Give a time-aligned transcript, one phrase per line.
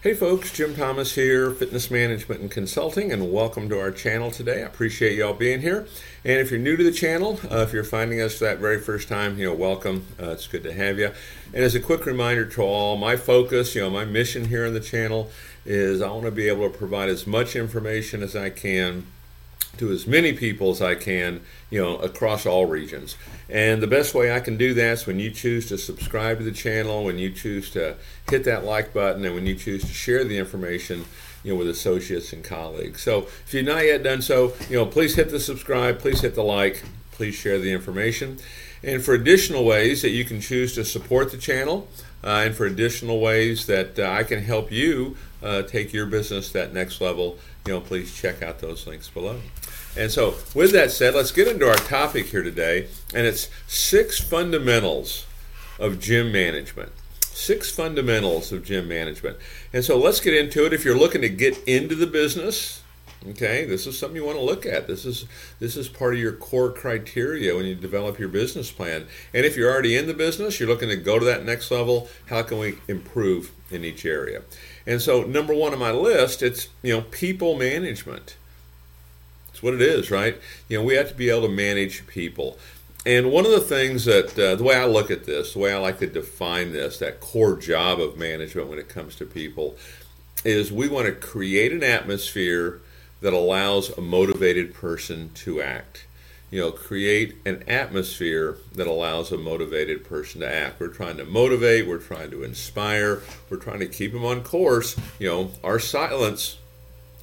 [0.00, 4.62] Hey folks, Jim Thomas here, Fitness Management and Consulting, and welcome to our channel today.
[4.62, 5.88] I appreciate y'all being here.
[6.24, 8.78] And if you're new to the channel, uh, if you're finding us for that very
[8.80, 10.06] first time, you know, welcome.
[10.16, 11.10] Uh, it's good to have you.
[11.52, 14.72] And as a quick reminder to all, my focus, you know, my mission here on
[14.72, 15.32] the channel
[15.66, 19.04] is I want to be able to provide as much information as I can
[19.78, 21.40] to as many people as I can,
[21.70, 23.16] you know, across all regions.
[23.48, 26.44] And the best way I can do that is when you choose to subscribe to
[26.44, 27.96] the channel, when you choose to
[28.30, 31.04] hit that like button, and when you choose to share the information,
[31.42, 33.02] you know, with associates and colleagues.
[33.02, 36.34] So if you've not yet done so, you know, please hit the subscribe, please hit
[36.34, 38.38] the like, please share the information.
[38.82, 41.88] And for additional ways that you can choose to support the channel,
[42.22, 46.48] uh, and for additional ways that uh, I can help you uh, take your business
[46.48, 49.40] to that next level, you know, please check out those links below.
[49.98, 54.20] And so, with that said, let's get into our topic here today, and it's six
[54.20, 55.26] fundamentals
[55.76, 56.92] of gym management.
[57.20, 59.38] Six fundamentals of gym management.
[59.72, 60.72] And so, let's get into it.
[60.72, 62.84] If you're looking to get into the business,
[63.30, 64.86] okay, this is something you want to look at.
[64.86, 65.26] This is
[65.58, 69.08] this is part of your core criteria when you develop your business plan.
[69.34, 72.08] And if you're already in the business, you're looking to go to that next level.
[72.26, 74.42] How can we improve in each area?
[74.86, 78.36] And so, number one on my list, it's you know people management.
[79.58, 80.40] It's what it is, right?
[80.68, 82.60] You know, we have to be able to manage people.
[83.04, 85.72] And one of the things that, uh, the way I look at this, the way
[85.72, 89.76] I like to define this, that core job of management when it comes to people,
[90.44, 92.80] is we want to create an atmosphere
[93.20, 96.06] that allows a motivated person to act.
[96.52, 100.78] You know, create an atmosphere that allows a motivated person to act.
[100.78, 104.94] We're trying to motivate, we're trying to inspire, we're trying to keep them on course.
[105.18, 106.57] You know, our silence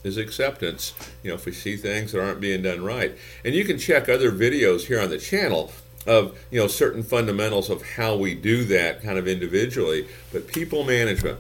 [0.05, 0.93] is acceptance.
[1.23, 3.17] You know, if we see things that aren't being done right.
[3.43, 5.71] And you can check other videos here on the channel
[6.05, 10.07] of, you know, certain fundamentals of how we do that kind of individually.
[10.31, 11.39] But people management,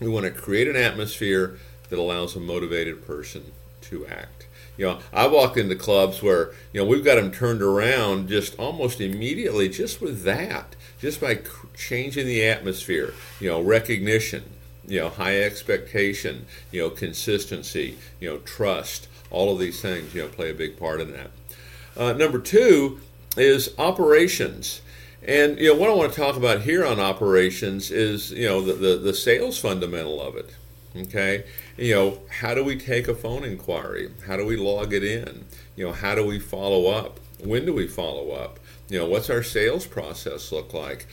[0.00, 4.48] we want to create an atmosphere that allows a motivated person to act.
[4.76, 8.58] You know, I walked into clubs where, you know, we've got them turned around just
[8.58, 11.38] almost immediately just with that, just by
[11.76, 14.42] changing the atmosphere, you know, recognition,
[14.86, 20.22] you know, high expectation, you know, consistency, you know, trust, all of these things, you
[20.22, 21.30] know, play a big part in that.
[21.96, 23.00] Uh, number two
[23.36, 24.80] is operations.
[25.26, 28.60] And, you know, what I want to talk about here on operations is, you know,
[28.60, 30.50] the, the, the sales fundamental of it.
[30.96, 31.44] Okay.
[31.76, 34.10] You know, how do we take a phone inquiry?
[34.26, 35.46] How do we log it in?
[35.76, 37.18] You know, how do we follow up?
[37.42, 38.60] When do we follow up?
[38.88, 41.06] You know, what's our sales process look like?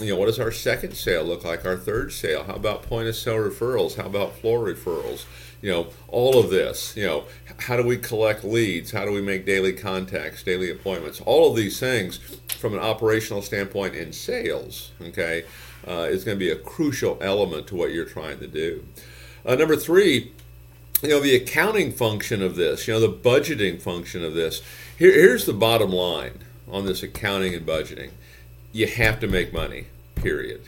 [0.00, 1.64] You know, what does our second sale look like?
[1.64, 2.44] Our third sale?
[2.44, 3.96] How about point of sale referrals?
[3.96, 5.24] How about floor referrals?
[5.62, 6.94] You know, all of this.
[6.96, 7.24] You know,
[7.60, 8.90] how do we collect leads?
[8.90, 11.20] How do we make daily contacts, daily appointments?
[11.22, 12.18] All of these things,
[12.58, 15.44] from an operational standpoint in sales, okay,
[15.88, 18.84] uh, is going to be a crucial element to what you're trying to do.
[19.46, 20.32] Uh, number three,
[21.02, 22.86] you know, the accounting function of this.
[22.86, 24.60] You know, the budgeting function of this.
[24.98, 26.40] Here, here's the bottom line
[26.70, 28.10] on this accounting and budgeting
[28.76, 30.60] you have to make money, period.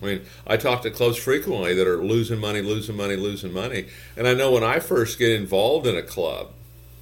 [0.00, 3.86] I mean, I talk to clubs frequently that are losing money, losing money, losing money.
[4.16, 6.52] And I know when I first get involved in a club,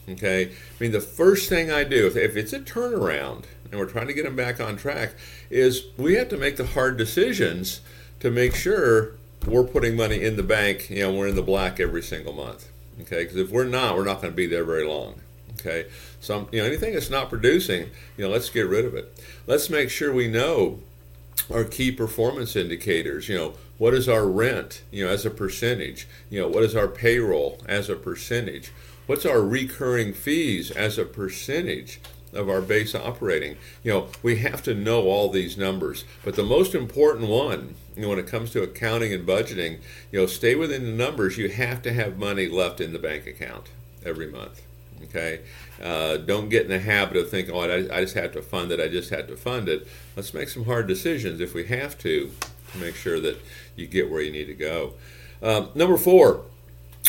[0.09, 4.07] okay, I mean, the first thing I do, if, it's a turnaround and we're trying
[4.07, 5.15] to get them back on track,
[5.51, 7.83] is we have to make the hard decisions
[8.21, 11.79] to make sure we're putting money in the bank, you know, we're in the black
[11.79, 12.69] every single month.
[13.03, 15.21] Okay, because if we're not, we're not going to be there very long.
[15.61, 15.87] Okay,
[16.21, 19.19] so you know anything that's not producing, you know, let's get rid of it.
[19.47, 20.79] Let's make sure we know
[21.53, 23.29] our key performance indicators.
[23.29, 24.83] You know, what is our rent?
[24.91, 26.07] You know, as a percentage.
[26.31, 28.71] You know, what is our payroll as a percentage?
[29.07, 32.01] What's our recurring fees as a percentage?
[32.33, 33.57] of our base operating.
[33.83, 36.05] You know, we have to know all these numbers.
[36.25, 39.79] But the most important one, you know, when it comes to accounting and budgeting,
[40.13, 41.39] you know, stay within the numbers.
[41.39, 43.69] You have to have money left in the bank account
[44.05, 44.63] every month.
[45.05, 45.41] Okay,
[45.83, 48.73] uh, don't get in the habit of thinking, "Oh, I, I, just have to fund
[48.73, 48.81] it.
[48.81, 49.87] I just have to fund it."
[50.17, 52.33] Let's make some hard decisions if we have to
[52.73, 53.41] to make sure that
[53.77, 54.95] you get where you need to go.
[55.43, 56.43] Um, number four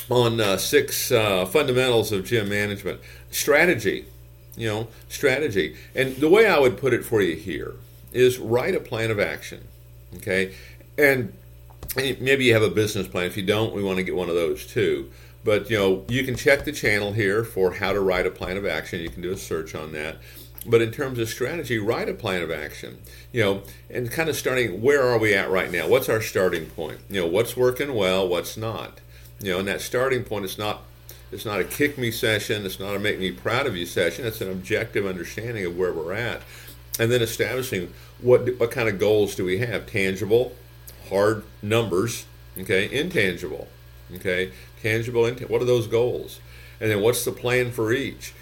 [0.10, 4.06] on uh, six uh, fundamentals of gym management strategy.
[4.56, 7.76] You know, strategy, and the way I would put it for you here
[8.12, 9.68] is write a plan of action.
[10.18, 10.54] Okay,
[10.98, 11.34] and
[11.96, 13.26] maybe you have a business plan.
[13.26, 15.12] If you don't, we want to get one of those too.
[15.44, 18.58] But you know, you can check the channel here for how to write a plan
[18.58, 19.02] of action.
[19.02, 20.18] You can do a search on that.
[20.66, 23.00] But in terms of strategy, write a plan of action.
[23.32, 25.88] You know, and kind of starting where are we at right now?
[25.88, 27.00] What's our starting point?
[27.10, 29.00] You know, what's working well, what's not.
[29.42, 30.84] You know, and that starting point is not
[31.32, 34.26] it's not a kick me session, it's not a make me proud of you session,
[34.26, 36.42] it's an objective understanding of where we're at.
[37.00, 39.86] And then establishing what what kind of goals do we have?
[39.86, 40.54] Tangible,
[41.08, 42.26] hard numbers,
[42.60, 43.68] Okay, intangible.
[44.16, 44.52] Okay,
[44.82, 45.26] tangible.
[45.26, 46.40] Int- what are those goals?
[46.80, 48.34] And then what's the plan for each?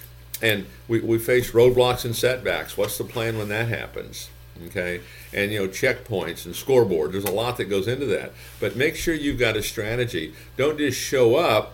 [0.42, 2.78] And we, we face roadblocks and setbacks.
[2.78, 4.30] What's the plan when that happens?
[4.68, 5.02] Okay,
[5.34, 7.12] and you know checkpoints and scoreboard.
[7.12, 8.32] There's a lot that goes into that.
[8.60, 10.34] But make sure you've got a strategy.
[10.56, 11.74] Don't just show up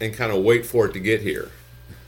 [0.00, 1.50] and kind of wait for it to get here.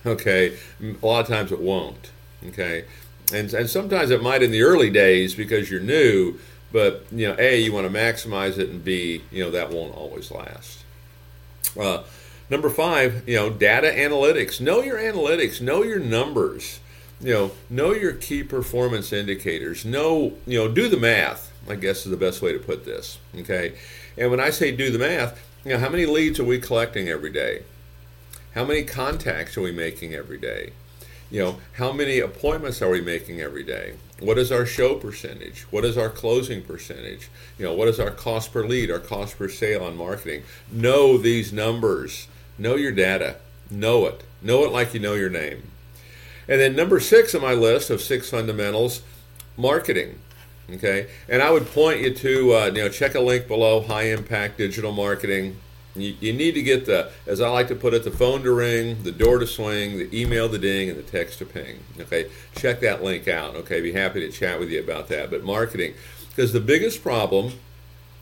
[0.05, 2.11] Okay, a lot of times it won't.
[2.49, 2.87] Okay,
[3.33, 6.39] and and sometimes it might in the early days because you're new.
[6.73, 9.95] But you know, a you want to maximize it, and b you know that won't
[9.95, 10.81] always last.
[11.79, 12.03] Uh,
[12.51, 14.61] number five, you know, data analytics.
[14.61, 15.61] Know your analytics.
[15.61, 16.81] Know your numbers.
[17.21, 19.85] You know, know your key performance indicators.
[19.85, 21.53] Know, you know, do the math.
[21.69, 23.19] I guess is the best way to put this.
[23.37, 23.75] Okay,
[24.19, 27.09] and when I say do the math, you know, how many leads are we collecting
[27.09, 27.63] every day?
[28.55, 30.73] How many contacts are we making every day?
[31.33, 33.95] You know, how many appointments are we making every day?
[34.21, 35.63] What is our show percentage?
[35.71, 37.31] What is our closing percentage?
[37.59, 40.43] You know, what is our cost per lead, our cost per sale on marketing?
[40.71, 42.29] Know these numbers.
[42.59, 43.37] Know your data.
[43.71, 44.23] Know it.
[44.43, 45.63] Know it like you know your name.
[46.47, 49.01] And then number six on my list of six fundamentals,
[49.57, 50.19] marketing.
[50.71, 54.09] Okay, and I would point you to uh, you know check a link below, high
[54.09, 55.57] impact digital marketing.
[55.95, 58.53] You, you, need to get the, as I like to put it, the phone to
[58.53, 61.81] ring, the door to swing, the email to ding, and the text to ping.
[62.01, 63.55] Okay, check that link out.
[63.57, 65.31] Okay, be happy to chat with you about that.
[65.31, 65.95] But marketing,
[66.29, 67.53] because the biggest problem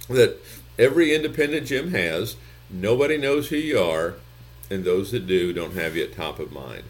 [0.08, 0.38] that
[0.78, 2.36] every independent gym has,
[2.68, 4.14] nobody knows who you are,
[4.68, 6.82] and those that do don't have you at top of mind.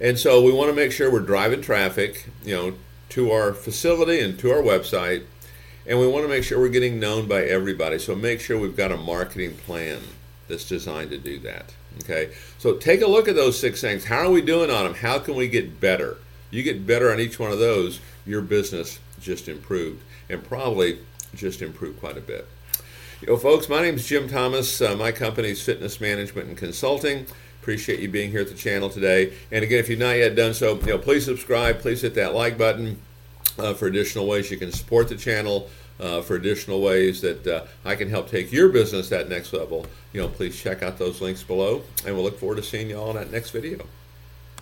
[0.00, 2.74] And so we want to make sure we're driving traffic, you know,
[3.10, 5.24] to our facility and to our website,
[5.86, 7.98] and we want to make sure we're getting known by everybody.
[7.98, 10.00] So make sure we've got a marketing plan
[10.52, 11.74] that's designed to do that.
[12.02, 14.04] Okay, so take a look at those six things.
[14.04, 14.94] How are we doing on them?
[14.94, 16.18] How can we get better?
[16.50, 20.98] You get better on each one of those, your business just improved, and probably
[21.34, 22.46] just improved quite a bit.
[23.22, 24.80] You know, folks, my name is Jim Thomas.
[24.80, 27.26] Uh, my company is Fitness Management and Consulting.
[27.62, 29.32] Appreciate you being here at the channel today.
[29.50, 31.78] And again, if you've not yet done so, you know, please subscribe.
[31.78, 33.00] Please hit that like button
[33.58, 35.70] uh, for additional ways you can support the channel
[36.02, 39.86] uh, for additional ways that uh, I can help take your business that next level,
[40.12, 41.82] you know, please check out those links below.
[42.04, 43.86] And we'll look forward to seeing you all in that next video.